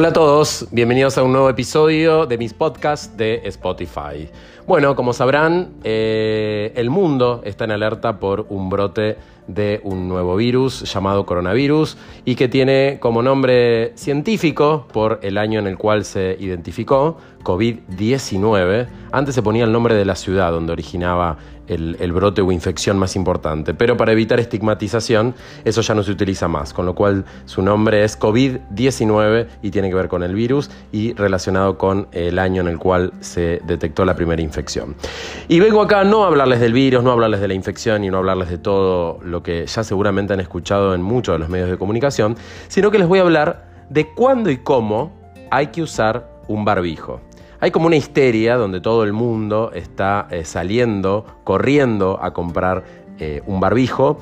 [0.00, 4.30] Hola a todos, bienvenidos a un nuevo episodio de mis podcasts de Spotify.
[4.64, 9.16] Bueno, como sabrán, eh, el mundo está en alerta por un brote
[9.48, 15.58] de un nuevo virus llamado coronavirus y que tiene como nombre científico, por el año
[15.58, 18.86] en el cual se identificó, COVID-19.
[19.10, 23.16] Antes se ponía el nombre de la ciudad donde originaba el, brote o infección más
[23.16, 27.62] importante, pero para evitar estigmatización eso ya no se utiliza más, con lo cual su
[27.62, 32.62] nombre es COVID-19 y tiene que ver con el virus y relacionado con el año
[32.62, 34.94] en el cual se detectó la primera infección.
[35.48, 38.10] Y vengo acá no a hablarles del virus, no a hablarles de la infección y
[38.10, 41.48] no a hablarles de todo lo que ya seguramente han escuchado en muchos de los
[41.48, 42.36] medios de comunicación,
[42.68, 45.12] sino que les voy a hablar de cuándo y cómo
[45.50, 47.20] hay que usar un barbijo.
[47.60, 52.84] Hay como una histeria donde todo el mundo está eh, saliendo, corriendo a comprar
[53.18, 54.20] eh, un barbijo.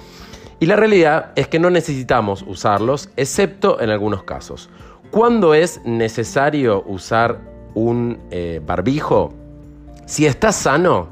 [0.58, 4.70] Y la realidad es que no necesitamos usarlos, excepto en algunos casos.
[5.10, 7.38] ¿Cuándo es necesario usar
[7.74, 9.32] un eh, barbijo?
[10.04, 11.08] Si estás sano,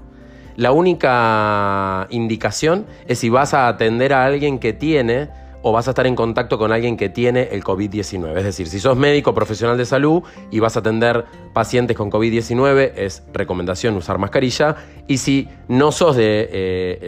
[0.56, 5.30] la única indicación es si vas a atender a alguien que tiene
[5.66, 8.36] o vas a estar en contacto con alguien que tiene el COVID-19.
[8.36, 12.92] Es decir, si sos médico profesional de salud y vas a atender pacientes con COVID-19,
[12.96, 14.76] es recomendación usar mascarilla.
[15.08, 16.98] Y si no sos de eh,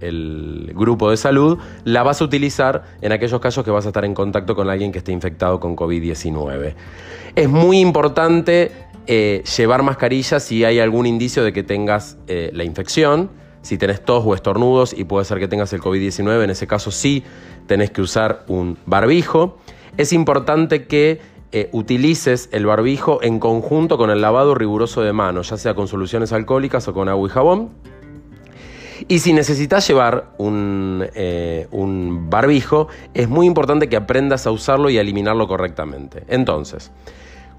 [0.00, 4.04] el, grupo de salud, la vas a utilizar en aquellos casos que vas a estar
[4.04, 6.74] en contacto con alguien que esté infectado con COVID-19.
[7.36, 8.72] Es muy importante
[9.06, 13.30] eh, llevar mascarilla si hay algún indicio de que tengas eh, la infección.
[13.66, 16.92] Si tenés tos o estornudos y puede ser que tengas el COVID-19, en ese caso
[16.92, 17.24] sí
[17.66, 19.58] tenés que usar un barbijo.
[19.96, 25.50] Es importante que eh, utilices el barbijo en conjunto con el lavado riguroso de manos,
[25.50, 27.70] ya sea con soluciones alcohólicas o con agua y jabón.
[29.08, 31.04] Y si necesitas llevar un,
[31.72, 36.22] un barbijo, es muy importante que aprendas a usarlo y a eliminarlo correctamente.
[36.28, 36.92] Entonces,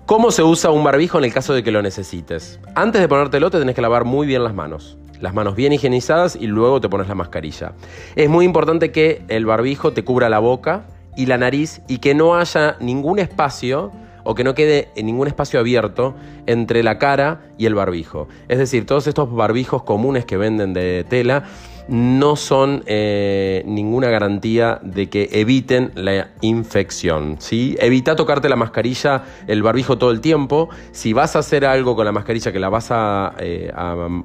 [0.05, 2.61] ¿Cómo se usa un barbijo en el caso de que lo necesites?
[2.75, 4.98] Antes de ponértelo te tenés que lavar muy bien las manos.
[5.20, 7.73] Las manos bien higienizadas y luego te pones la mascarilla.
[8.16, 10.86] Es muy importante que el barbijo te cubra la boca
[11.16, 13.92] y la nariz y que no haya ningún espacio
[14.23, 16.14] o que no quede ningún espacio abierto
[16.45, 18.28] entre la cara y el barbijo.
[18.50, 21.45] Es decir, todos estos barbijos comunes que venden de tela
[21.87, 27.37] no son eh, ninguna garantía de que eviten la infección.
[27.39, 27.75] ¿sí?
[27.80, 30.70] Evita tocarte la mascarilla, el barbijo todo el tiempo.
[30.92, 33.71] Si vas a hacer algo con la mascarilla que la vas a, eh,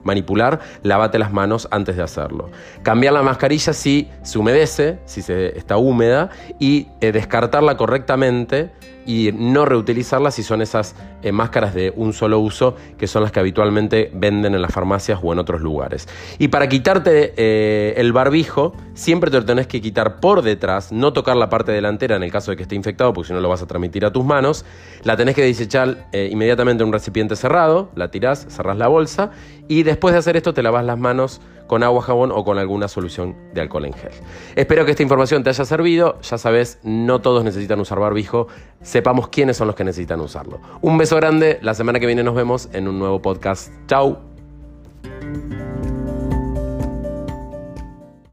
[0.02, 2.50] manipular, lavate las manos antes de hacerlo.
[2.82, 8.70] Cambiar la mascarilla si se humedece, si se, está húmeda, y eh, descartarla correctamente
[9.04, 10.94] y no reutilizarlas si son esas
[11.32, 15.32] máscaras de un solo uso que son las que habitualmente venden en las farmacias o
[15.32, 16.08] en otros lugares.
[16.38, 21.12] Y para quitarte eh, el barbijo, siempre te lo tenés que quitar por detrás, no
[21.12, 23.48] tocar la parte delantera en el caso de que esté infectado, porque si no lo
[23.50, 24.64] vas a transmitir a tus manos.
[25.02, 29.32] La tenés que desechar eh, inmediatamente en un recipiente cerrado, la tirás, cerrás la bolsa
[29.68, 32.88] y después de hacer esto te lavas las manos con agua, jabón o con alguna
[32.88, 34.12] solución de alcohol en gel.
[34.56, 36.20] Espero que esta información te haya servido.
[36.22, 38.48] Ya sabes, no todos necesitan usar barbijo.
[38.82, 40.60] Sepamos quiénes son los que necesitan usarlo.
[40.80, 41.58] Un beso grande.
[41.62, 43.72] La semana que viene nos vemos en un nuevo podcast.
[43.86, 44.31] Chau.